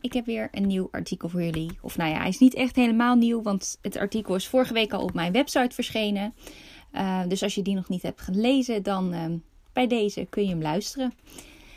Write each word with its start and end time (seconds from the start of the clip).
ik 0.00 0.12
heb 0.12 0.24
weer 0.24 0.48
een 0.52 0.66
nieuw 0.66 0.88
artikel 0.90 1.28
voor 1.28 1.42
jullie. 1.42 1.78
Of 1.80 1.96
nou 1.96 2.10
ja, 2.10 2.18
hij 2.18 2.28
is 2.28 2.38
niet 2.38 2.54
echt 2.54 2.76
helemaal 2.76 3.14
nieuw, 3.14 3.42
want 3.42 3.78
het 3.82 3.96
artikel 3.96 4.34
is 4.34 4.48
vorige 4.48 4.72
week 4.72 4.92
al 4.92 5.02
op 5.02 5.14
mijn 5.14 5.32
website 5.32 5.74
verschenen. 5.74 6.34
Uh, 6.92 7.22
dus 7.28 7.42
als 7.42 7.54
je 7.54 7.62
die 7.62 7.74
nog 7.74 7.88
niet 7.88 8.02
hebt 8.02 8.20
gelezen, 8.20 8.82
dan 8.82 9.14
uh, 9.14 9.24
bij 9.72 9.86
deze 9.86 10.26
kun 10.30 10.42
je 10.42 10.48
hem 10.48 10.62
luisteren. 10.62 11.14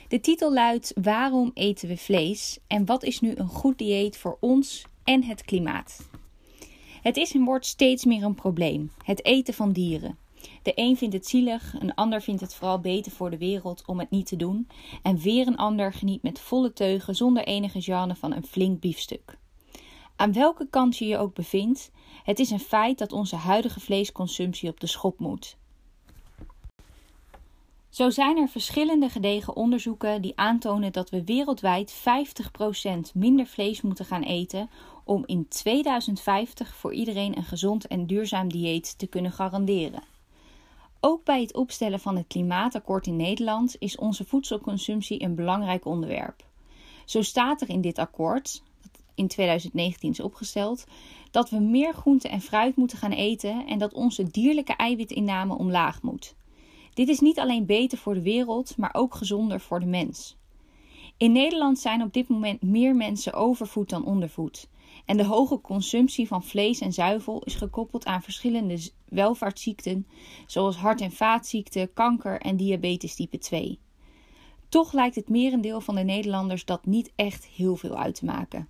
De 0.07 0.19
titel 0.19 0.53
luidt 0.53 0.93
Waarom 1.01 1.51
eten 1.53 1.87
we 1.87 1.97
vlees 1.97 2.59
en 2.67 2.85
wat 2.85 3.03
is 3.03 3.19
nu 3.19 3.35
een 3.35 3.47
goed 3.47 3.77
dieet 3.77 4.17
voor 4.17 4.37
ons 4.39 4.85
en 5.03 5.23
het 5.23 5.45
klimaat? 5.45 6.09
Het 7.01 7.17
is 7.17 7.33
en 7.33 7.43
wordt 7.43 7.65
steeds 7.65 8.05
meer 8.05 8.23
een 8.23 8.35
probleem: 8.35 8.91
het 9.05 9.25
eten 9.25 9.53
van 9.53 9.71
dieren. 9.71 10.17
De 10.61 10.71
een 10.75 10.97
vindt 10.97 11.13
het 11.13 11.27
zielig, 11.27 11.75
een 11.79 11.93
ander 11.93 12.21
vindt 12.21 12.41
het 12.41 12.55
vooral 12.55 12.79
beter 12.79 13.11
voor 13.11 13.29
de 13.29 13.37
wereld 13.37 13.83
om 13.85 13.99
het 13.99 14.09
niet 14.09 14.25
te 14.25 14.35
doen, 14.35 14.67
en 15.01 15.17
weer 15.17 15.47
een 15.47 15.57
ander 15.57 15.93
geniet 15.93 16.23
met 16.23 16.39
volle 16.39 16.73
teugen 16.73 17.15
zonder 17.15 17.43
enige 17.43 17.81
gêne 17.83 18.19
van 18.19 18.33
een 18.33 18.45
flink 18.45 18.79
biefstuk. 18.79 19.37
Aan 20.15 20.33
welke 20.33 20.67
kant 20.69 20.97
je 20.97 21.05
je 21.05 21.17
ook 21.17 21.33
bevindt, 21.33 21.91
het 22.23 22.39
is 22.39 22.49
een 22.49 22.59
feit 22.59 22.97
dat 22.97 23.11
onze 23.11 23.35
huidige 23.35 23.79
vleesconsumptie 23.79 24.69
op 24.69 24.79
de 24.79 24.87
schop 24.87 25.19
moet. 25.19 25.57
Zo 27.89 28.09
zijn 28.09 28.37
er 28.37 28.47
verschillende 28.47 29.09
gedegen 29.09 29.55
onderzoeken 29.55 30.21
die 30.21 30.33
aantonen 30.35 30.91
dat 30.91 31.09
we 31.09 31.23
wereldwijd 31.23 31.93
50% 31.93 33.13
minder 33.13 33.45
vlees 33.45 33.81
moeten 33.81 34.05
gaan 34.05 34.23
eten 34.23 34.69
om 35.03 35.23
in 35.25 35.47
2050 35.47 36.75
voor 36.75 36.93
iedereen 36.93 37.37
een 37.37 37.43
gezond 37.43 37.87
en 37.87 38.05
duurzaam 38.05 38.47
dieet 38.47 38.97
te 38.97 39.07
kunnen 39.07 39.31
garanderen. 39.31 40.12
Ook 41.05 41.23
bij 41.23 41.41
het 41.41 41.53
opstellen 41.53 41.99
van 41.99 42.15
het 42.15 42.27
klimaatakkoord 42.27 43.07
in 43.07 43.15
Nederland 43.15 43.75
is 43.79 43.97
onze 43.97 44.25
voedselconsumptie 44.25 45.23
een 45.23 45.35
belangrijk 45.35 45.85
onderwerp. 45.85 46.45
Zo 47.05 47.21
staat 47.21 47.61
er 47.61 47.69
in 47.69 47.81
dit 47.81 47.97
akkoord, 47.99 48.63
dat 48.81 49.03
in 49.15 49.27
2019 49.27 50.09
is 50.11 50.19
opgesteld, 50.19 50.83
dat 51.31 51.49
we 51.49 51.59
meer 51.59 51.93
groente 51.93 52.27
en 52.27 52.41
fruit 52.41 52.75
moeten 52.75 52.97
gaan 52.97 53.11
eten 53.11 53.67
en 53.67 53.77
dat 53.77 53.93
onze 53.93 54.23
dierlijke 54.23 54.75
eiwitinname 54.75 55.57
omlaag 55.57 56.01
moet. 56.01 56.35
Dit 56.93 57.07
is 57.07 57.19
niet 57.19 57.39
alleen 57.39 57.65
beter 57.65 57.97
voor 57.97 58.13
de 58.13 58.21
wereld, 58.21 58.77
maar 58.77 58.93
ook 58.93 59.15
gezonder 59.15 59.59
voor 59.59 59.79
de 59.79 59.85
mens. 59.85 60.35
In 61.17 61.31
Nederland 61.31 61.79
zijn 61.79 62.01
op 62.01 62.13
dit 62.13 62.27
moment 62.27 62.61
meer 62.61 62.95
mensen 62.95 63.33
overvoed 63.33 63.89
dan 63.89 64.05
ondervoed. 64.05 64.67
En 65.05 65.17
de 65.17 65.25
hoge 65.25 65.61
consumptie 65.61 66.27
van 66.27 66.43
vlees 66.43 66.79
en 66.79 66.93
zuivel 66.93 67.41
is 67.43 67.55
gekoppeld 67.55 68.05
aan 68.05 68.21
verschillende 68.21 68.89
welvaartsziekten, 69.05 70.07
zoals 70.47 70.75
hart- 70.75 71.01
en 71.01 71.11
vaatziekten, 71.11 71.93
kanker 71.93 72.41
en 72.41 72.57
diabetes 72.57 73.15
type 73.15 73.37
2. 73.37 73.79
Toch 74.69 74.93
lijkt 74.93 75.15
het 75.15 75.29
merendeel 75.29 75.81
van 75.81 75.95
de 75.95 76.03
Nederlanders 76.03 76.65
dat 76.65 76.85
niet 76.85 77.11
echt 77.15 77.45
heel 77.45 77.75
veel 77.75 77.97
uit 77.97 78.15
te 78.15 78.25
maken. 78.25 78.67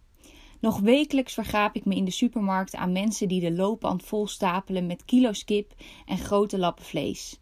Nog 0.59 0.79
wekelijks 0.79 1.33
vergaap 1.33 1.75
ik 1.75 1.85
me 1.85 1.95
in 1.95 2.05
de 2.05 2.11
supermarkt 2.11 2.75
aan 2.75 2.91
mensen 2.91 3.27
die 3.27 3.41
de 3.41 3.51
loopband 3.51 4.03
vol 4.03 4.27
stapelen 4.27 4.85
met 4.85 5.05
kilo's 5.05 5.43
kip 5.43 5.73
en 6.05 6.17
grote 6.17 6.57
lappen 6.57 6.85
vlees. 6.85 7.39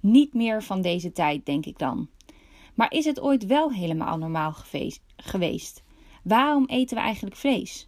Niet 0.00 0.34
meer 0.34 0.62
van 0.62 0.82
deze 0.82 1.12
tijd, 1.12 1.46
denk 1.46 1.66
ik 1.66 1.78
dan. 1.78 2.08
Maar 2.74 2.92
is 2.92 3.04
het 3.04 3.20
ooit 3.20 3.46
wel 3.46 3.72
helemaal 3.72 4.18
normaal 4.18 4.52
geweest? 5.16 5.82
Waarom 6.22 6.66
eten 6.66 6.96
we 6.96 7.02
eigenlijk 7.02 7.36
vlees? 7.36 7.87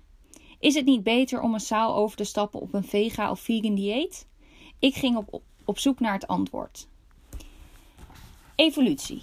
Is 0.61 0.75
het 0.75 0.85
niet 0.85 1.03
beter 1.03 1.41
om 1.41 1.51
massaal 1.51 1.95
over 1.95 2.17
te 2.17 2.25
stappen 2.25 2.61
op 2.61 2.75
een 2.75 2.85
vega 2.85 3.31
of 3.31 3.41
vegan 3.41 3.75
dieet? 3.75 4.27
Ik 4.79 4.95
ging 4.95 5.17
op, 5.17 5.43
op 5.65 5.79
zoek 5.79 6.01
naar 6.01 6.13
het 6.13 6.27
antwoord. 6.27 6.89
Evolutie. 8.55 9.23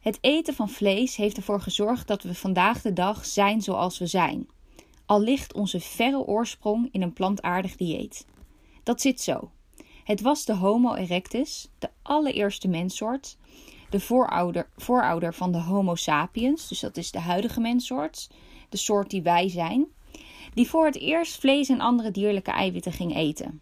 Het 0.00 0.18
eten 0.20 0.54
van 0.54 0.68
vlees 0.68 1.16
heeft 1.16 1.36
ervoor 1.36 1.60
gezorgd 1.60 2.06
dat 2.06 2.22
we 2.22 2.34
vandaag 2.34 2.82
de 2.82 2.92
dag 2.92 3.26
zijn 3.26 3.62
zoals 3.62 3.98
we 3.98 4.06
zijn. 4.06 4.48
Al 5.06 5.20
ligt 5.20 5.52
onze 5.52 5.80
verre 5.80 6.26
oorsprong 6.26 6.88
in 6.92 7.02
een 7.02 7.12
plantaardig 7.12 7.76
dieet. 7.76 8.26
Dat 8.82 9.00
zit 9.00 9.20
zo. 9.20 9.50
Het 10.04 10.20
was 10.20 10.44
de 10.44 10.54
Homo 10.54 10.94
erectus, 10.94 11.68
de 11.78 11.90
allereerste 12.02 12.68
menssoort, 12.68 13.36
de 13.90 14.00
voorouder, 14.00 14.68
voorouder 14.76 15.34
van 15.34 15.52
de 15.52 15.60
Homo 15.60 15.94
sapiens, 15.94 16.68
dus 16.68 16.80
dat 16.80 16.96
is 16.96 17.10
de 17.10 17.20
huidige 17.20 17.60
menssoort, 17.60 18.30
de 18.68 18.76
soort 18.76 19.10
die 19.10 19.22
wij 19.22 19.48
zijn, 19.48 19.86
die 20.54 20.68
voor 20.68 20.86
het 20.86 20.98
eerst 20.98 21.40
vlees 21.40 21.68
en 21.68 21.80
andere 21.80 22.10
dierlijke 22.10 22.50
eiwitten 22.50 22.92
ging 22.92 23.16
eten. 23.16 23.60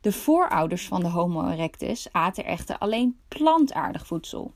De 0.00 0.12
voorouders 0.12 0.86
van 0.86 1.00
de 1.00 1.08
Homo 1.08 1.48
erectus 1.48 2.08
aten 2.12 2.44
echter 2.44 2.78
alleen 2.78 3.18
plantaardig 3.28 4.06
voedsel. 4.06 4.52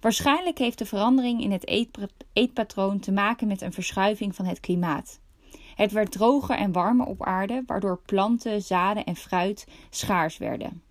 Waarschijnlijk 0.00 0.58
heeft 0.58 0.78
de 0.78 0.86
verandering 0.86 1.42
in 1.42 1.52
het 1.52 1.90
eetpatroon 2.32 2.98
te 2.98 3.12
maken 3.12 3.46
met 3.46 3.60
een 3.60 3.72
verschuiving 3.72 4.34
van 4.34 4.44
het 4.44 4.60
klimaat. 4.60 5.20
Het 5.74 5.92
werd 5.92 6.12
droger 6.12 6.56
en 6.56 6.72
warmer 6.72 7.06
op 7.06 7.22
aarde, 7.24 7.62
waardoor 7.66 8.00
planten, 8.06 8.62
zaden 8.62 9.04
en 9.04 9.16
fruit 9.16 9.66
schaars 9.90 10.38
werden. 10.38 10.82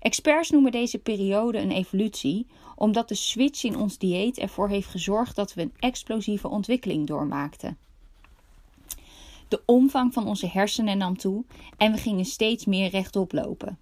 Experts 0.00 0.50
noemen 0.50 0.72
deze 0.72 0.98
periode 0.98 1.58
een 1.58 1.70
evolutie, 1.70 2.46
omdat 2.76 3.08
de 3.08 3.14
switch 3.14 3.64
in 3.64 3.76
ons 3.76 3.98
dieet 3.98 4.38
ervoor 4.38 4.68
heeft 4.68 4.88
gezorgd 4.88 5.36
dat 5.36 5.54
we 5.54 5.62
een 5.62 5.74
explosieve 5.78 6.48
ontwikkeling 6.48 7.06
doormaakten. 7.06 7.78
De 9.48 9.62
omvang 9.66 10.12
van 10.12 10.26
onze 10.26 10.46
hersenen 10.46 10.98
nam 10.98 11.16
toe 11.16 11.44
en 11.76 11.92
we 11.92 11.98
gingen 11.98 12.24
steeds 12.24 12.64
meer 12.64 12.90
rechtop 12.90 13.32
lopen. 13.32 13.78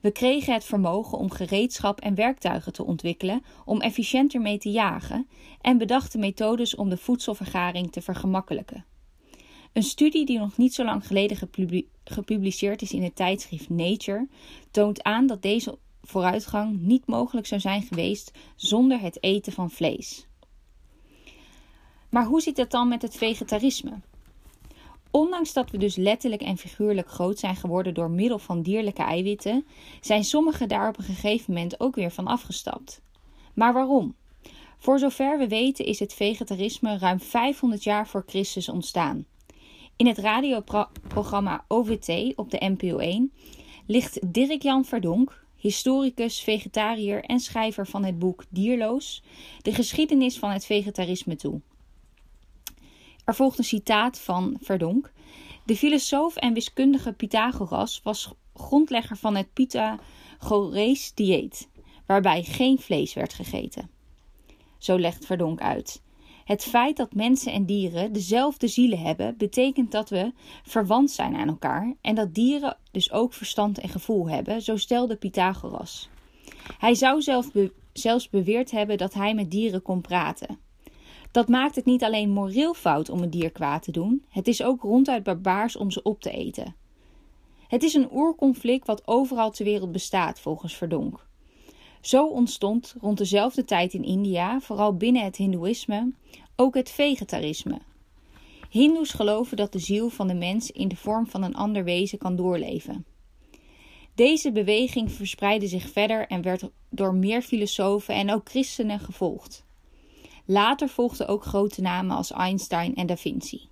We 0.00 0.10
kregen 0.10 0.52
het 0.52 0.64
vermogen 0.64 1.18
om 1.18 1.30
gereedschap 1.30 2.00
en 2.00 2.14
werktuigen 2.14 2.72
te 2.72 2.84
ontwikkelen 2.84 3.42
om 3.64 3.80
efficiënter 3.80 4.40
mee 4.40 4.58
te 4.58 4.70
jagen 4.70 5.28
en 5.60 5.78
bedachten 5.78 6.20
methodes 6.20 6.74
om 6.74 6.88
de 6.88 6.96
voedselvergaring 6.96 7.92
te 7.92 8.02
vergemakkelijken. 8.02 8.84
Een 9.72 9.82
studie 9.82 10.26
die 10.26 10.38
nog 10.38 10.56
niet 10.56 10.74
zo 10.74 10.84
lang 10.84 11.06
geleden 11.06 11.38
gepubliceerd 12.04 12.82
is 12.82 12.92
in 12.92 13.02
het 13.02 13.16
tijdschrift 13.16 13.68
Nature 13.68 14.28
toont 14.70 15.02
aan 15.02 15.26
dat 15.26 15.42
deze 15.42 15.78
vooruitgang 16.02 16.80
niet 16.80 17.06
mogelijk 17.06 17.46
zou 17.46 17.60
zijn 17.60 17.82
geweest 17.82 18.30
zonder 18.56 19.00
het 19.00 19.22
eten 19.22 19.52
van 19.52 19.70
vlees. 19.70 20.26
Maar 22.10 22.24
hoe 22.24 22.40
zit 22.40 22.56
het 22.56 22.70
dan 22.70 22.88
met 22.88 23.02
het 23.02 23.16
vegetarisme? 23.16 24.00
Ondanks 25.10 25.52
dat 25.52 25.70
we 25.70 25.78
dus 25.78 25.96
letterlijk 25.96 26.42
en 26.42 26.56
figuurlijk 26.56 27.10
groot 27.10 27.38
zijn 27.38 27.56
geworden 27.56 27.94
door 27.94 28.10
middel 28.10 28.38
van 28.38 28.62
dierlijke 28.62 29.02
eiwitten, 29.02 29.66
zijn 30.00 30.24
sommigen 30.24 30.68
daar 30.68 30.88
op 30.88 30.98
een 30.98 31.04
gegeven 31.04 31.52
moment 31.54 31.80
ook 31.80 31.94
weer 31.94 32.10
van 32.10 32.26
afgestapt. 32.26 33.00
Maar 33.54 33.72
waarom? 33.72 34.14
Voor 34.78 34.98
zover 34.98 35.38
we 35.38 35.48
weten 35.48 35.84
is 35.84 35.98
het 35.98 36.14
vegetarisme 36.14 36.98
ruim 36.98 37.20
500 37.20 37.84
jaar 37.84 38.08
voor 38.08 38.24
Christus 38.26 38.68
ontstaan. 38.68 39.26
In 39.96 40.06
het 40.06 40.18
radioprogramma 40.18 41.64
OVT 41.68 42.36
op 42.36 42.50
de 42.50 42.58
NPO 42.76 42.98
1 42.98 43.32
ligt 43.86 44.32
Dirk-Jan 44.32 44.84
Verdonk, 44.84 45.44
historicus, 45.56 46.40
vegetariër 46.40 47.24
en 47.24 47.40
schrijver 47.40 47.86
van 47.86 48.04
het 48.04 48.18
boek 48.18 48.44
Dierloos, 48.48 49.22
de 49.62 49.74
geschiedenis 49.74 50.38
van 50.38 50.50
het 50.50 50.66
vegetarisme 50.66 51.36
toe. 51.36 51.60
Er 53.26 53.34
volgt 53.34 53.58
een 53.58 53.64
citaat 53.64 54.18
van 54.18 54.56
Verdonk. 54.60 55.12
De 55.64 55.76
filosoof 55.76 56.36
en 56.36 56.54
wiskundige 56.54 57.12
Pythagoras 57.12 58.00
was 58.02 58.32
grondlegger 58.54 59.16
van 59.16 59.36
het 59.36 59.52
Pythagorees 59.52 61.14
dieet, 61.14 61.68
waarbij 62.06 62.42
geen 62.42 62.78
vlees 62.78 63.14
werd 63.14 63.32
gegeten. 63.34 63.90
Zo 64.78 64.98
legt 64.98 65.26
Verdonk 65.26 65.60
uit. 65.60 66.02
Het 66.44 66.64
feit 66.64 66.96
dat 66.96 67.14
mensen 67.14 67.52
en 67.52 67.64
dieren 67.64 68.12
dezelfde 68.12 68.68
zielen 68.68 68.98
hebben, 68.98 69.36
betekent 69.36 69.92
dat 69.92 70.10
we 70.10 70.32
verwant 70.62 71.10
zijn 71.10 71.36
aan 71.36 71.48
elkaar 71.48 71.94
en 72.00 72.14
dat 72.14 72.34
dieren 72.34 72.76
dus 72.90 73.12
ook 73.12 73.32
verstand 73.32 73.78
en 73.78 73.88
gevoel 73.88 74.28
hebben, 74.28 74.62
zo 74.62 74.76
stelde 74.76 75.16
Pythagoras. 75.16 76.08
Hij 76.78 76.94
zou 76.94 77.22
zelf 77.22 77.50
zelfs 77.92 78.28
beweerd 78.28 78.70
hebben 78.70 78.98
dat 78.98 79.14
hij 79.14 79.34
met 79.34 79.50
dieren 79.50 79.82
kon 79.82 80.00
praten. 80.00 80.65
Dat 81.36 81.48
maakt 81.48 81.74
het 81.74 81.84
niet 81.84 82.04
alleen 82.04 82.30
moreel 82.30 82.74
fout 82.74 83.10
om 83.10 83.22
een 83.22 83.30
dier 83.30 83.50
kwaad 83.50 83.82
te 83.82 83.90
doen, 83.90 84.24
het 84.28 84.48
is 84.48 84.62
ook 84.62 84.82
ronduit 84.82 85.22
barbaars 85.22 85.76
om 85.76 85.90
ze 85.90 86.02
op 86.02 86.20
te 86.20 86.30
eten. 86.30 86.74
Het 87.68 87.82
is 87.82 87.94
een 87.94 88.12
oerconflict 88.12 88.86
wat 88.86 89.06
overal 89.06 89.50
ter 89.50 89.64
wereld 89.64 89.92
bestaat, 89.92 90.40
volgens 90.40 90.76
Verdonk. 90.76 91.26
Zo 92.00 92.26
ontstond 92.26 92.94
rond 93.00 93.18
dezelfde 93.18 93.64
tijd 93.64 93.94
in 93.94 94.04
India, 94.04 94.60
vooral 94.60 94.96
binnen 94.96 95.24
het 95.24 95.36
Hindoeïsme, 95.36 96.12
ook 96.56 96.74
het 96.74 96.90
vegetarisme. 96.90 97.78
Hindoes 98.70 99.10
geloven 99.10 99.56
dat 99.56 99.72
de 99.72 99.78
ziel 99.78 100.08
van 100.08 100.26
de 100.26 100.34
mens 100.34 100.70
in 100.70 100.88
de 100.88 100.96
vorm 100.96 101.26
van 101.26 101.42
een 101.42 101.54
ander 101.54 101.84
wezen 101.84 102.18
kan 102.18 102.36
doorleven. 102.36 103.04
Deze 104.14 104.52
beweging 104.52 105.12
verspreidde 105.12 105.66
zich 105.66 105.88
verder 105.90 106.26
en 106.26 106.42
werd 106.42 106.70
door 106.90 107.14
meer 107.14 107.42
filosofen 107.42 108.14
en 108.14 108.32
ook 108.32 108.48
christenen 108.48 109.00
gevolgd. 109.00 109.65
Later 110.46 110.88
volgden 110.88 111.28
ook 111.28 111.44
grote 111.44 111.80
namen 111.80 112.16
als 112.16 112.32
Einstein 112.32 112.94
en 112.94 113.06
Da 113.06 113.16
Vinci. 113.16 113.68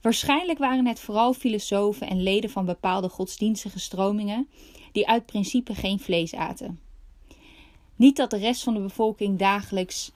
Waarschijnlijk 0.00 0.58
waren 0.58 0.86
het 0.86 1.00
vooral 1.00 1.32
filosofen 1.32 2.08
en 2.08 2.22
leden 2.22 2.50
van 2.50 2.64
bepaalde 2.64 3.08
godsdienstige 3.08 3.78
stromingen 3.78 4.48
die 4.92 5.08
uit 5.08 5.26
principe 5.26 5.74
geen 5.74 6.00
vlees 6.00 6.34
aten. 6.34 6.80
Niet 7.96 8.16
dat 8.16 8.30
de 8.30 8.38
rest 8.38 8.62
van 8.62 8.74
de 8.74 8.80
bevolking 8.80 9.38
dagelijks 9.38 10.12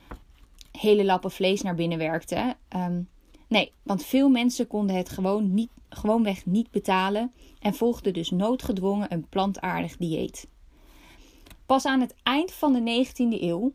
hele 0.71 1.05
lappen 1.05 1.31
vlees 1.31 1.61
naar 1.61 1.75
binnen 1.75 1.97
werkte. 1.97 2.55
Ehm, 2.67 3.01
Nee, 3.47 3.71
want 3.83 4.05
veel 4.05 4.29
mensen 4.29 4.67
konden 4.67 4.95
het 4.95 5.09
gewoon 5.09 5.53
niet, 5.53 5.69
gewoonweg 5.89 6.45
niet 6.45 6.71
betalen 6.71 7.31
en 7.59 7.73
volgden 7.73 8.13
dus 8.13 8.29
noodgedwongen 8.29 9.13
een 9.13 9.27
plantaardig 9.29 9.97
dieet. 9.97 10.47
Pas 11.65 11.85
aan 11.85 12.01
het 12.01 12.15
eind 12.23 12.51
van 12.51 12.73
de 12.73 12.79
19e 12.79 13.41
eeuw 13.41 13.73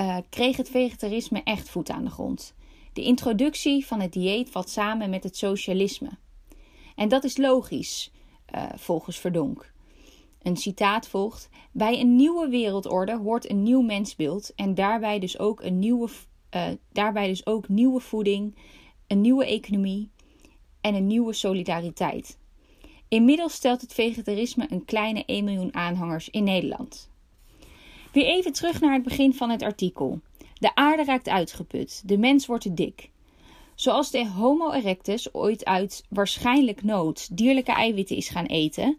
uh, 0.00 0.16
kreeg 0.28 0.56
het 0.56 0.70
vegetarisme 0.70 1.42
echt 1.44 1.68
voet 1.68 1.90
aan 1.90 2.04
de 2.04 2.10
grond. 2.10 2.54
De 2.92 3.02
introductie 3.02 3.86
van 3.86 4.00
het 4.00 4.12
dieet 4.12 4.50
valt 4.50 4.68
samen 4.68 5.10
met 5.10 5.24
het 5.24 5.36
socialisme. 5.36 6.10
En 6.94 7.08
dat 7.08 7.24
is 7.24 7.36
logisch, 7.36 8.10
uh, 8.54 8.64
volgens 8.74 9.18
Verdonk. 9.18 9.72
Een 10.42 10.56
citaat 10.56 11.08
volgt: 11.08 11.48
Bij 11.72 12.00
een 12.00 12.16
nieuwe 12.16 12.48
wereldorde 12.48 13.16
hoort 13.16 13.50
een 13.50 13.62
nieuw 13.62 13.82
mensbeeld 13.82 14.54
en 14.54 14.74
daarbij 14.74 15.18
dus 15.18 15.38
ook, 15.38 15.62
een 15.62 15.78
nieuwe, 15.78 16.08
uh, 16.54 16.66
daarbij 16.92 17.26
dus 17.26 17.46
ook 17.46 17.68
nieuwe 17.68 18.00
voeding, 18.00 18.56
een 19.06 19.20
nieuwe 19.20 19.46
economie 19.46 20.10
en 20.80 20.94
een 20.94 21.06
nieuwe 21.06 21.32
solidariteit. 21.32 22.38
Inmiddels 23.08 23.54
stelt 23.54 23.80
het 23.80 23.94
vegetarisme 23.94 24.66
een 24.70 24.84
kleine 24.84 25.24
1 25.24 25.44
miljoen 25.44 25.74
aanhangers 25.74 26.30
in 26.30 26.44
Nederland. 26.44 27.10
Weer 28.14 28.26
even 28.26 28.52
terug 28.52 28.80
naar 28.80 28.92
het 28.92 29.02
begin 29.02 29.34
van 29.34 29.50
het 29.50 29.62
artikel. 29.62 30.20
De 30.54 30.74
aarde 30.74 31.04
raakt 31.04 31.28
uitgeput, 31.28 32.02
de 32.06 32.18
mens 32.18 32.46
wordt 32.46 32.62
te 32.62 32.74
dik. 32.74 33.10
Zoals 33.74 34.10
de 34.10 34.28
Homo 34.28 34.72
erectus 34.72 35.34
ooit 35.34 35.64
uit 35.64 36.04
waarschijnlijk 36.08 36.82
nood 36.82 37.36
dierlijke 37.36 37.72
eiwitten 37.72 38.16
is 38.16 38.28
gaan 38.28 38.46
eten 38.46 38.98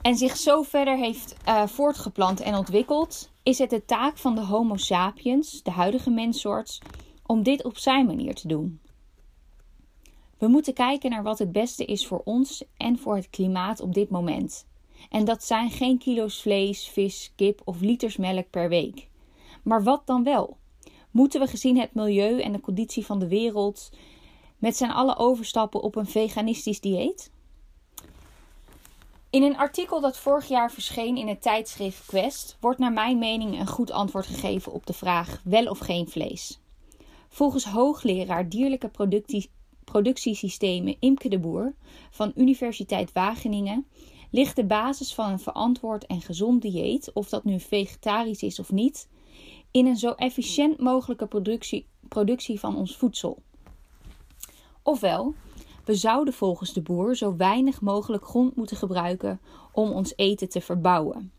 en 0.00 0.16
zich 0.16 0.36
zo 0.36 0.62
verder 0.62 0.96
heeft 0.96 1.36
uh, 1.48 1.66
voortgeplant 1.66 2.40
en 2.40 2.54
ontwikkeld, 2.54 3.30
is 3.42 3.58
het 3.58 3.70
de 3.70 3.84
taak 3.84 4.18
van 4.18 4.34
de 4.34 4.40
Homo 4.40 4.76
sapiens, 4.76 5.62
de 5.62 5.70
huidige 5.70 6.10
menssoort, 6.10 6.78
om 7.26 7.42
dit 7.42 7.64
op 7.64 7.78
zijn 7.78 8.06
manier 8.06 8.34
te 8.34 8.48
doen. 8.48 8.80
We 10.38 10.48
moeten 10.48 10.74
kijken 10.74 11.10
naar 11.10 11.22
wat 11.22 11.38
het 11.38 11.52
beste 11.52 11.84
is 11.84 12.06
voor 12.06 12.20
ons 12.24 12.64
en 12.76 12.98
voor 12.98 13.16
het 13.16 13.30
klimaat 13.30 13.80
op 13.80 13.94
dit 13.94 14.10
moment. 14.10 14.66
En 15.10 15.24
dat 15.24 15.44
zijn 15.44 15.70
geen 15.70 15.98
kilo's 15.98 16.42
vlees, 16.42 16.88
vis, 16.88 17.32
kip 17.36 17.60
of 17.64 17.80
liters 17.80 18.16
melk 18.16 18.50
per 18.50 18.68
week. 18.68 19.08
Maar 19.62 19.82
wat 19.82 20.06
dan 20.06 20.24
wel? 20.24 20.56
Moeten 21.10 21.40
we 21.40 21.46
gezien 21.46 21.78
het 21.78 21.94
milieu 21.94 22.40
en 22.40 22.52
de 22.52 22.60
conditie 22.60 23.06
van 23.06 23.18
de 23.18 23.28
wereld 23.28 23.90
met 24.58 24.76
z'n 24.76 24.84
allen 24.84 25.16
overstappen 25.16 25.82
op 25.82 25.96
een 25.96 26.06
veganistisch 26.06 26.80
dieet? 26.80 27.32
In 29.30 29.42
een 29.42 29.56
artikel 29.56 30.00
dat 30.00 30.18
vorig 30.18 30.48
jaar 30.48 30.72
verscheen 30.72 31.16
in 31.16 31.28
het 31.28 31.42
tijdschrift 31.42 32.06
Quest 32.06 32.56
wordt 32.60 32.78
naar 32.78 32.92
mijn 32.92 33.18
mening 33.18 33.58
een 33.60 33.66
goed 33.66 33.90
antwoord 33.90 34.26
gegeven 34.26 34.72
op 34.72 34.86
de 34.86 34.92
vraag 34.92 35.40
wel 35.44 35.66
of 35.66 35.78
geen 35.78 36.08
vlees. 36.08 36.60
Volgens 37.28 37.64
hoogleraar 37.64 38.48
dierlijke 38.48 38.88
productie, 38.88 39.50
productiesystemen 39.84 40.96
Imke 41.00 41.28
de 41.28 41.38
Boer 41.38 41.74
van 42.10 42.32
Universiteit 42.34 43.12
Wageningen 43.12 43.86
ligt 44.34 44.56
de 44.56 44.64
basis 44.64 45.14
van 45.14 45.30
een 45.30 45.38
verantwoord 45.38 46.06
en 46.06 46.20
gezond 46.20 46.62
dieet, 46.62 47.12
of 47.12 47.28
dat 47.28 47.44
nu 47.44 47.60
vegetarisch 47.60 48.42
is 48.42 48.58
of 48.58 48.72
niet, 48.72 49.08
in 49.70 49.86
een 49.86 49.96
zo 49.96 50.10
efficiënt 50.10 50.78
mogelijke 50.78 51.26
productie, 51.26 51.86
productie 52.08 52.60
van 52.60 52.76
ons 52.76 52.96
voedsel. 52.96 53.42
Ofwel, 54.82 55.34
we 55.84 55.94
zouden 55.94 56.34
volgens 56.34 56.72
de 56.72 56.82
boer 56.82 57.16
zo 57.16 57.36
weinig 57.36 57.80
mogelijk 57.80 58.24
grond 58.24 58.56
moeten 58.56 58.76
gebruiken 58.76 59.40
om 59.72 59.90
ons 59.90 60.12
eten 60.16 60.48
te 60.48 60.60
verbouwen. 60.60 61.32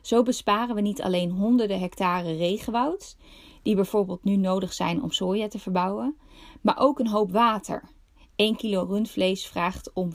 Zo 0.00 0.22
besparen 0.22 0.74
we 0.74 0.80
niet 0.80 1.02
alleen 1.02 1.30
honderden 1.30 1.80
hectare 1.80 2.36
regenwoud, 2.36 3.16
die 3.62 3.74
bijvoorbeeld 3.74 4.24
nu 4.24 4.36
nodig 4.36 4.72
zijn 4.72 5.02
om 5.02 5.10
soja 5.10 5.48
te 5.48 5.58
verbouwen, 5.58 6.16
maar 6.60 6.78
ook 6.78 6.98
een 6.98 7.08
hoop 7.08 7.32
water. 7.32 7.82
1 8.36 8.56
kilo 8.56 8.82
rundvlees 8.82 9.46
vraagt 9.46 9.92
om 9.92 10.12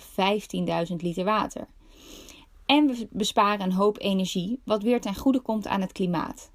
15.000 0.89 0.95
liter 0.95 1.23
water. 1.23 1.67
En 2.69 2.87
we 2.87 3.07
besparen 3.11 3.65
een 3.65 3.71
hoop 3.71 3.99
energie, 3.99 4.61
wat 4.63 4.83
weer 4.83 5.01
ten 5.01 5.15
goede 5.15 5.39
komt 5.39 5.67
aan 5.67 5.81
het 5.81 5.91
klimaat. 5.91 6.51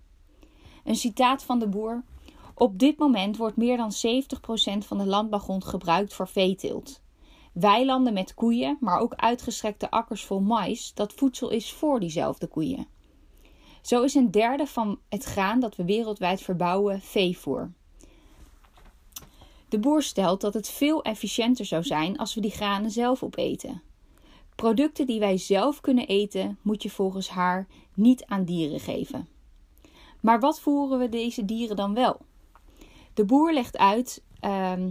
Een 0.84 0.96
citaat 0.96 1.42
van 1.42 1.58
de 1.58 1.68
boer. 1.68 2.04
Op 2.54 2.78
dit 2.78 2.98
moment 2.98 3.36
wordt 3.36 3.56
meer 3.56 3.76
dan 3.76 3.92
70% 3.92 4.86
van 4.86 4.98
de 4.98 5.06
landbouwgrond 5.06 5.64
gebruikt 5.64 6.14
voor 6.14 6.28
veeteelt. 6.28 7.02
Weilanden 7.52 8.12
met 8.12 8.34
koeien, 8.34 8.76
maar 8.80 8.98
ook 8.98 9.14
uitgestrekte 9.14 9.90
akkers 9.90 10.24
vol 10.24 10.40
mais, 10.40 10.94
dat 10.94 11.12
voedsel 11.12 11.50
is 11.50 11.72
voor 11.72 12.00
diezelfde 12.00 12.46
koeien. 12.46 12.86
Zo 13.82 14.02
is 14.02 14.14
een 14.14 14.30
derde 14.30 14.66
van 14.66 14.98
het 15.08 15.24
graan 15.24 15.60
dat 15.60 15.76
we 15.76 15.84
wereldwijd 15.84 16.42
verbouwen 16.42 17.00
veevoer. 17.00 17.72
De 19.68 19.78
boer 19.78 20.02
stelt 20.02 20.40
dat 20.40 20.54
het 20.54 20.68
veel 20.68 21.02
efficiënter 21.02 21.64
zou 21.64 21.82
zijn 21.82 22.18
als 22.18 22.34
we 22.34 22.40
die 22.40 22.50
granen 22.50 22.90
zelf 22.90 23.22
opeten. 23.22 23.82
Producten 24.54 25.06
die 25.06 25.20
wij 25.20 25.36
zelf 25.36 25.80
kunnen 25.80 26.06
eten, 26.06 26.58
moet 26.62 26.82
je 26.82 26.90
volgens 26.90 27.28
haar 27.28 27.66
niet 27.94 28.24
aan 28.24 28.44
dieren 28.44 28.80
geven. 28.80 29.28
Maar 30.20 30.40
wat 30.40 30.60
voeren 30.60 30.98
we 30.98 31.08
deze 31.08 31.44
dieren 31.44 31.76
dan 31.76 31.94
wel? 31.94 32.20
De 33.14 33.24
boer 33.24 33.52
legt 33.52 33.76
uit 33.76 34.22
ehm, 34.40 34.90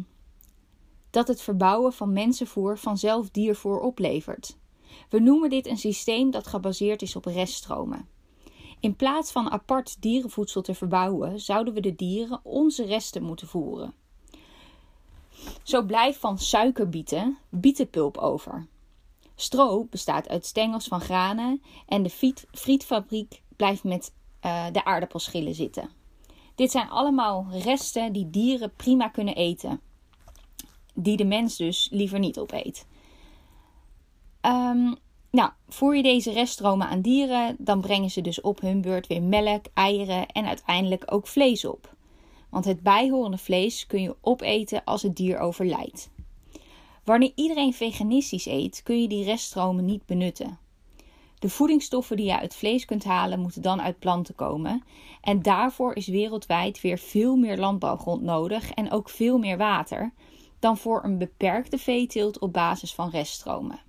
dat 1.10 1.27
het 1.27 1.42
verbouwen 1.42 1.94
van 1.94 2.13
mensenvoer 2.13 2.77
vanzelf 2.77 3.30
diervoer 3.30 3.80
oplevert. 3.80 4.57
We 5.10 5.19
noemen 5.19 5.50
dit 5.50 5.68
een 5.68 5.77
systeem 5.77 6.31
dat 6.31 6.48
gebaseerd 6.48 7.01
is 7.01 7.15
op 7.15 7.25
reststromen. 7.25 8.07
In 8.80 8.95
plaats 8.95 9.31
van 9.31 9.51
apart 9.51 10.01
dierenvoedsel 10.01 10.62
te 10.62 10.74
verbouwen, 10.74 11.39
zouden 11.39 11.74
we 11.74 11.80
de 11.80 11.95
dieren 11.95 12.39
onze 12.44 12.86
resten 12.86 13.24
moeten 13.24 13.48
voeren. 13.48 13.94
Zo 15.63 15.83
blijft 15.83 16.19
van 16.19 16.39
suikerbieten 16.39 17.38
bietenpulp 17.50 18.18
over. 18.18 18.68
Stro 19.44 19.88
bestaat 19.90 20.30
uit 20.30 20.45
stengels 20.45 20.88
van 20.88 21.01
granen 21.01 21.62
en 21.88 22.04
de 22.04 22.36
frietfabriek 22.51 23.42
blijft 23.56 23.84
met 23.84 24.13
uh, 24.45 24.66
de 24.72 24.86
aardappelschillen 24.86 25.56
zitten. 25.56 25.90
Dit 26.56 26.72
zijn 26.72 26.90
allemaal 26.90 27.48
resten 27.51 28.13
die 28.13 28.30
dieren 28.30 28.74
prima 28.75 29.07
kunnen 29.07 29.36
eten, 29.36 29.81
die 30.94 31.18
de 31.18 31.25
mens 31.25 31.57
dus 31.57 31.88
liever 31.92 32.19
niet 32.19 32.40
opeet. 32.40 32.88
Um, 34.41 34.96
nou, 35.32 35.51
voer 35.68 35.96
je 35.96 36.03
deze 36.03 36.32
reststromen 36.32 36.88
aan 36.88 37.01
dieren, 37.01 37.56
dan 37.60 37.82
brengen 37.82 38.10
ze 38.10 38.22
dus 38.22 38.41
op 38.41 38.62
hun 38.62 38.82
beurt 38.82 39.08
weer 39.08 39.24
melk, 39.24 39.65
eieren 39.74 40.27
en 40.27 40.46
uiteindelijk 40.46 41.03
ook 41.06 41.27
vlees 41.27 41.65
op. 41.65 41.96
Want 42.50 42.65
het 42.65 42.82
bijhorende 42.82 43.38
vlees 43.38 43.88
kun 43.88 44.01
je 44.01 44.15
opeten 44.22 44.84
als 44.84 45.01
het 45.01 45.15
dier 45.15 45.39
overlijdt. 45.39 46.10
Wanneer 47.03 47.31
iedereen 47.36 47.74
veganistisch 47.74 48.45
eet, 48.45 48.83
kun 48.83 49.01
je 49.01 49.07
die 49.07 49.24
reststromen 49.24 49.86
niet 49.86 50.05
benutten. 50.05 50.57
De 51.39 51.50
voedingsstoffen 51.50 52.17
die 52.17 52.25
je 52.25 52.39
uit 52.39 52.55
vlees 52.55 52.86
kunt 52.86 53.03
halen, 53.03 53.39
moeten 53.39 53.62
dan 53.62 53.81
uit 53.81 54.00
planten 54.00 54.36
komen. 54.36 54.83
En 55.22 55.41
daarvoor 55.41 55.95
is 55.95 56.07
wereldwijd 56.07 56.81
weer 56.81 56.98
veel 56.98 57.36
meer 57.36 57.57
landbouwgrond 57.57 58.22
nodig 58.22 58.72
en 58.72 58.91
ook 58.91 59.10
veel 59.10 59.38
meer 59.38 59.57
water 59.57 60.13
dan 60.60 60.77
voor 60.77 61.03
een 61.03 61.17
beperkte 61.17 61.77
veeteelt 61.77 62.39
op 62.39 62.53
basis 62.53 62.93
van 62.93 63.10
reststromen. 63.10 63.79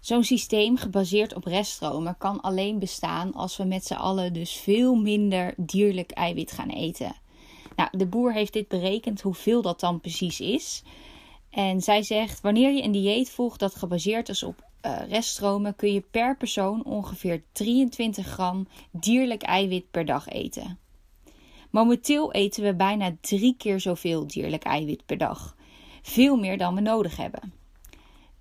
Zo'n 0.00 0.24
systeem 0.24 0.76
gebaseerd 0.76 1.34
op 1.34 1.44
reststromen 1.44 2.16
kan 2.18 2.40
alleen 2.40 2.78
bestaan 2.78 3.34
als 3.34 3.56
we 3.56 3.64
met 3.64 3.84
z'n 3.84 3.94
allen 3.94 4.32
dus 4.32 4.52
veel 4.52 4.94
minder 4.94 5.54
dierlijk 5.56 6.10
eiwit 6.10 6.52
gaan 6.52 6.68
eten. 6.68 7.14
Nou, 7.76 7.88
de 7.92 8.06
boer 8.06 8.32
heeft 8.32 8.52
dit 8.52 8.68
berekend 8.68 9.20
hoeveel 9.20 9.62
dat 9.62 9.80
dan 9.80 10.00
precies 10.00 10.40
is. 10.40 10.82
En 11.52 11.80
zij 11.80 12.02
zegt: 12.02 12.40
wanneer 12.40 12.72
je 12.72 12.82
een 12.82 12.92
dieet 12.92 13.30
volgt 13.30 13.60
dat 13.60 13.74
gebaseerd 13.74 14.28
is 14.28 14.42
op 14.42 14.64
uh, 14.86 14.98
reststromen, 15.08 15.76
kun 15.76 15.92
je 15.92 16.00
per 16.00 16.36
persoon 16.36 16.84
ongeveer 16.84 17.42
23 17.52 18.26
gram 18.26 18.66
dierlijk 18.90 19.42
eiwit 19.42 19.90
per 19.90 20.04
dag 20.04 20.28
eten. 20.28 20.78
Momenteel 21.70 22.32
eten 22.32 22.62
we 22.62 22.74
bijna 22.74 23.16
drie 23.20 23.54
keer 23.58 23.80
zoveel 23.80 24.26
dierlijk 24.26 24.64
eiwit 24.64 25.06
per 25.06 25.18
dag. 25.18 25.56
Veel 26.02 26.36
meer 26.36 26.58
dan 26.58 26.74
we 26.74 26.80
nodig 26.80 27.16
hebben. 27.16 27.52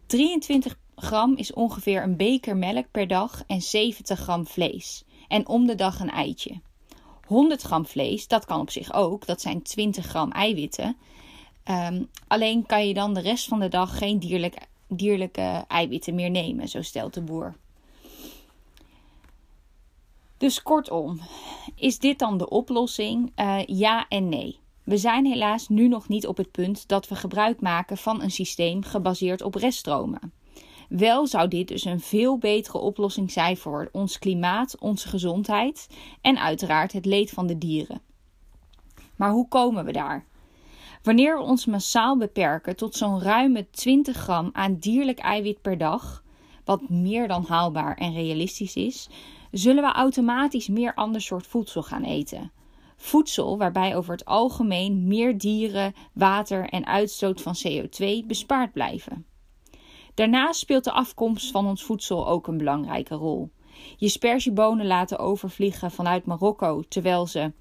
23 0.05 0.79
gram 0.95 1.35
is 1.35 1.53
ongeveer 1.53 2.03
een 2.03 2.17
beker 2.17 2.57
melk 2.57 2.85
per 2.91 3.07
dag 3.07 3.43
en 3.47 3.61
70 3.61 4.19
gram 4.19 4.47
vlees. 4.47 5.03
En 5.27 5.47
om 5.47 5.67
de 5.67 5.75
dag 5.75 5.99
een 5.99 6.09
eitje. 6.09 6.61
100 7.27 7.61
gram 7.61 7.85
vlees, 7.85 8.27
dat 8.27 8.45
kan 8.45 8.59
op 8.59 8.69
zich 8.69 8.93
ook, 8.93 9.25
dat 9.25 9.41
zijn 9.41 9.61
20 9.61 10.05
gram 10.05 10.31
eiwitten. 10.31 10.97
Um, 11.69 12.09
alleen 12.27 12.65
kan 12.65 12.87
je 12.87 12.93
dan 12.93 13.13
de 13.13 13.19
rest 13.19 13.47
van 13.47 13.59
de 13.59 13.67
dag 13.67 13.97
geen 13.97 14.19
dierlijk, 14.19 14.67
dierlijke 14.87 15.65
eiwitten 15.67 16.15
meer 16.15 16.29
nemen, 16.29 16.67
zo 16.67 16.81
stelt 16.81 17.13
de 17.13 17.21
boer. 17.21 17.55
Dus 20.37 20.61
kortom, 20.61 21.19
is 21.75 21.99
dit 21.99 22.19
dan 22.19 22.37
de 22.37 22.49
oplossing? 22.49 23.31
Uh, 23.35 23.59
ja 23.65 24.05
en 24.07 24.29
nee. 24.29 24.59
We 24.83 24.97
zijn 24.97 25.25
helaas 25.25 25.67
nu 25.67 25.87
nog 25.87 26.07
niet 26.07 26.27
op 26.27 26.37
het 26.37 26.51
punt 26.51 26.87
dat 26.87 27.07
we 27.07 27.15
gebruik 27.15 27.61
maken 27.61 27.97
van 27.97 28.21
een 28.21 28.31
systeem 28.31 28.83
gebaseerd 28.83 29.41
op 29.41 29.55
reststromen. 29.55 30.33
Wel 30.89 31.27
zou 31.27 31.47
dit 31.47 31.67
dus 31.67 31.85
een 31.85 31.99
veel 31.99 32.37
betere 32.37 32.77
oplossing 32.77 33.31
zijn 33.31 33.57
voor 33.57 33.89
ons 33.91 34.19
klimaat, 34.19 34.79
onze 34.79 35.07
gezondheid 35.07 35.87
en 36.21 36.39
uiteraard 36.39 36.93
het 36.93 37.05
leed 37.05 37.29
van 37.29 37.47
de 37.47 37.57
dieren. 37.57 38.01
Maar 39.15 39.31
hoe 39.31 39.47
komen 39.47 39.85
we 39.85 39.91
daar? 39.91 40.25
Wanneer 41.03 41.38
we 41.38 41.43
ons 41.43 41.65
massaal 41.65 42.17
beperken 42.17 42.75
tot 42.75 42.96
zo'n 42.96 43.22
ruime 43.22 43.70
20 43.70 44.17
gram 44.17 44.50
aan 44.53 44.75
dierlijk 44.75 45.20
eiwit 45.20 45.62
per 45.62 45.77
dag, 45.77 46.24
wat 46.65 46.89
meer 46.89 47.27
dan 47.27 47.46
haalbaar 47.46 47.96
en 47.96 48.13
realistisch 48.13 48.75
is, 48.75 49.10
zullen 49.51 49.84
we 49.84 49.91
automatisch 49.91 50.67
meer 50.67 50.93
ander 50.93 51.22
soort 51.22 51.48
voedsel 51.48 51.84
gaan 51.84 52.03
eten. 52.03 52.51
Voedsel 52.98 53.58
waarbij 53.58 53.96
over 53.96 54.12
het 54.12 54.25
algemeen 54.25 55.08
meer 55.08 55.38
dieren, 55.38 55.93
water 56.13 56.70
en 56.70 56.86
uitstoot 56.86 57.41
van 57.41 57.55
CO2 57.67 58.25
bespaard 58.27 58.72
blijven. 58.72 59.25
Daarnaast 60.13 60.60
speelt 60.60 60.84
de 60.84 60.91
afkomst 60.91 61.51
van 61.51 61.65
ons 61.65 61.84
voedsel 61.84 62.27
ook 62.27 62.48
een 62.48 62.58
belangrijke 62.58 63.15
rol. 63.15 63.51
Je 63.98 64.08
spersiebonen 64.08 64.86
laten 64.86 65.20
overvliegen 65.20 65.91
vanuit 65.91 66.25
Marokko, 66.25 66.81
terwijl 66.88 67.27
ze 67.27 67.51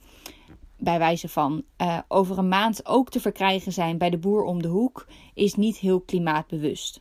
bij 0.81 0.99
wijze 0.99 1.29
van 1.29 1.63
uh, 1.79 1.99
over 2.09 2.39
een 2.39 2.49
maand 2.49 2.87
ook 2.87 3.11
te 3.11 3.21
verkrijgen 3.21 3.73
zijn 3.73 3.99
bij 3.99 4.11
de 4.11 4.19
boer 4.19 4.43
om 4.43 4.63
de 4.63 4.69
hoek, 4.69 5.07
is 5.35 5.55
niet 5.55 5.77
heel 5.77 6.01
klimaatbewust. 6.01 7.01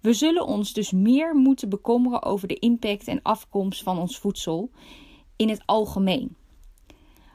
We 0.00 0.12
zullen 0.12 0.46
ons 0.46 0.72
dus 0.72 0.90
meer 0.90 1.34
moeten 1.34 1.68
bekommeren 1.68 2.22
over 2.22 2.48
de 2.48 2.54
impact 2.58 3.08
en 3.08 3.22
afkomst 3.22 3.82
van 3.82 3.98
ons 3.98 4.18
voedsel 4.18 4.70
in 5.36 5.48
het 5.48 5.62
algemeen. 5.66 6.36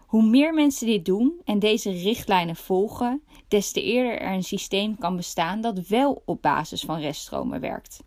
Hoe 0.05 0.23
meer 0.23 0.53
mensen 0.53 0.87
dit 0.87 1.05
doen 1.05 1.41
en 1.45 1.59
deze 1.59 1.91
richtlijnen 1.91 2.55
volgen, 2.55 3.21
des 3.47 3.71
te 3.71 3.83
eerder 3.83 4.19
er 4.19 4.33
een 4.33 4.43
systeem 4.43 4.97
kan 4.97 5.15
bestaan 5.15 5.61
dat 5.61 5.87
wel 5.87 6.21
op 6.25 6.41
basis 6.41 6.81
van 6.81 6.99
reststromen 6.99 7.59
werkt. 7.59 8.03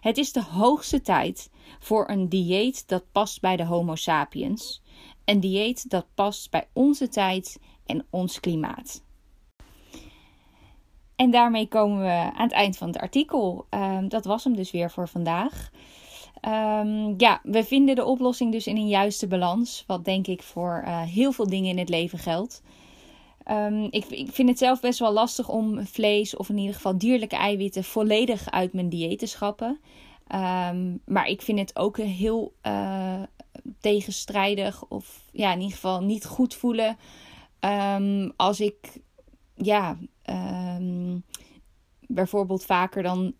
Het 0.00 0.18
is 0.18 0.32
de 0.32 0.42
hoogste 0.42 1.00
tijd 1.00 1.50
voor 1.78 2.08
een 2.08 2.28
dieet 2.28 2.88
dat 2.88 3.04
past 3.12 3.40
bij 3.40 3.56
de 3.56 3.64
Homo 3.64 3.94
sapiens. 3.94 4.82
Een 5.24 5.40
dieet 5.40 5.90
dat 5.90 6.06
past 6.14 6.50
bij 6.50 6.68
onze 6.72 7.08
tijd 7.08 7.58
en 7.86 8.06
ons 8.10 8.40
klimaat. 8.40 9.02
En 11.16 11.30
daarmee 11.30 11.68
komen 11.68 12.00
we 12.00 12.32
aan 12.34 12.42
het 12.42 12.52
eind 12.52 12.76
van 12.76 12.88
het 12.88 12.98
artikel. 12.98 13.66
Ehm, 13.68 14.08
dat 14.08 14.24
was 14.24 14.44
hem 14.44 14.56
dus 14.56 14.70
weer 14.70 14.90
voor 14.90 15.08
vandaag. 15.08 15.70
Um, 16.42 17.14
ja, 17.16 17.40
we 17.42 17.64
vinden 17.64 17.94
de 17.94 18.04
oplossing 18.04 18.52
dus 18.52 18.66
in 18.66 18.76
een 18.76 18.88
juiste 18.88 19.26
balans. 19.26 19.84
Wat 19.86 20.04
denk 20.04 20.26
ik 20.26 20.42
voor 20.42 20.82
uh, 20.86 21.02
heel 21.02 21.32
veel 21.32 21.48
dingen 21.48 21.70
in 21.70 21.78
het 21.78 21.88
leven 21.88 22.18
geldt. 22.18 22.62
Um, 23.50 23.84
ik, 23.90 24.04
ik, 24.04 24.32
vind 24.32 24.48
het 24.48 24.58
zelf 24.58 24.80
best 24.80 24.98
wel 24.98 25.12
lastig 25.12 25.48
om 25.48 25.86
vlees 25.86 26.36
of 26.36 26.48
in 26.48 26.58
ieder 26.58 26.74
geval 26.74 26.98
dierlijke 26.98 27.36
eiwitten 27.36 27.84
volledig 27.84 28.50
uit 28.50 28.72
mijn 28.72 28.88
dieet 28.88 29.18
te 29.18 29.26
schrappen. 29.26 29.80
Um, 30.34 31.00
maar 31.04 31.26
ik 31.26 31.42
vind 31.42 31.58
het 31.58 31.76
ook 31.76 31.96
heel 31.96 32.54
uh, 32.62 33.22
tegenstrijdig 33.80 34.84
of 34.88 35.22
ja, 35.32 35.52
in 35.52 35.60
ieder 35.60 35.74
geval 35.74 36.02
niet 36.02 36.24
goed 36.24 36.54
voelen 36.54 36.96
als 38.36 38.60
ik 38.60 39.00
ja, 39.54 39.98
bijvoorbeeld 42.06 42.64
vaker 42.64 43.02
dan 43.02 43.34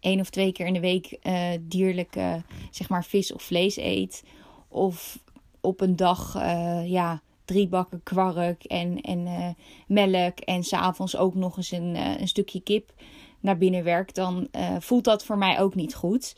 één 0.00 0.20
of 0.20 0.30
twee 0.30 0.52
keer 0.52 0.66
in 0.66 0.72
de 0.72 0.80
week 0.80 1.18
uh, 1.22 1.50
dierlijke, 1.60 2.42
zeg 2.70 2.88
maar 2.88 3.04
vis 3.04 3.32
of 3.32 3.42
vlees 3.42 3.76
eet. 3.76 4.24
Of 4.68 5.18
op 5.60 5.80
een 5.80 5.96
dag, 5.96 6.36
uh, 6.36 6.90
ja, 6.90 7.22
drie 7.46 7.68
bakken 7.68 8.00
kwark 8.02 8.64
en, 8.64 9.00
en 9.00 9.18
uh, 9.18 9.48
melk. 9.86 10.38
En 10.38 10.64
s'avonds 10.64 11.16
ook 11.16 11.34
nog 11.34 11.56
eens 11.56 11.70
een, 11.70 11.94
een 12.20 12.28
stukje 12.28 12.60
kip 12.60 12.92
naar 13.40 13.58
binnen 13.58 13.84
werkt. 13.84 14.14
Dan 14.14 14.48
voelt 14.78 15.04
dat 15.04 15.24
voor 15.24 15.38
mij 15.38 15.60
ook 15.60 15.74
niet 15.74 15.94
goed. 15.94 16.36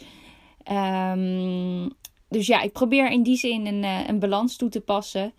Um, 0.72 1.90
dus 2.28 2.46
ja, 2.46 2.60
ik 2.60 2.72
probeer 2.72 3.10
in 3.10 3.22
die 3.22 3.36
zin 3.36 3.66
een, 3.66 3.82
een 4.08 4.18
balans 4.18 4.56
toe 4.56 4.68
te 4.68 4.80
passen. 4.80 5.32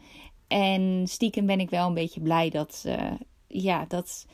En 0.47 1.03
stiekem 1.07 1.45
ben 1.45 1.59
ik 1.59 1.69
wel 1.69 1.87
een 1.87 1.93
beetje 1.93 2.21
blij 2.21 2.49
dat, 2.49 2.85
ja, 3.47 3.85
dat 3.87 4.25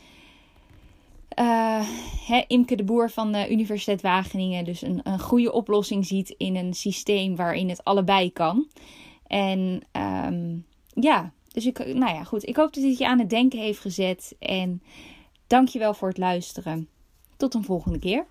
Imke 2.48 2.76
de 2.76 2.84
Boer 2.84 3.10
van 3.10 3.32
de 3.32 3.52
Universiteit 3.52 4.02
Wageningen 4.02 4.64
dus 4.64 4.82
een, 4.82 5.00
een 5.04 5.20
goede 5.20 5.52
oplossing 5.52 6.06
ziet 6.06 6.30
in 6.30 6.56
een 6.56 6.74
systeem 6.74 7.36
waarin 7.36 7.70
het 7.70 7.84
allebei 7.84 8.32
kan. 8.32 8.68
En 9.28 9.82
um, 10.28 10.66
ja, 10.96 11.32
dus 11.48 11.66
ik, 11.66 11.78
nou 11.78 12.14
ja, 12.14 12.24
goed. 12.24 12.48
Ik 12.48 12.56
hoop 12.56 12.74
dat 12.74 12.84
dit 12.84 12.98
je 12.98 13.08
aan 13.08 13.20
het 13.20 13.30
denken 13.30 13.60
heeft 13.60 13.80
gezet. 13.80 14.36
En 14.40 14.82
dankjewel 15.48 15.94
voor 15.94 16.08
het 16.08 16.18
luisteren. 16.18 16.90
Tot 17.38 17.54
een 17.54 17.64
volgende 17.64 18.00
keer. 18.00 18.26